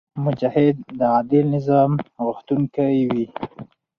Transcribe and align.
مجاهد 0.23 0.75
د 0.99 1.01
عادل 1.13 1.45
نظام 1.55 1.91
غوښتونکی 2.25 2.93
وي. 3.09 3.25